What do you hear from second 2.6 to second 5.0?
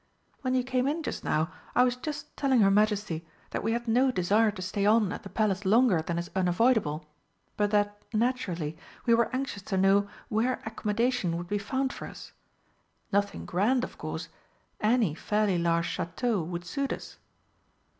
her Majesty that we had no desire to stay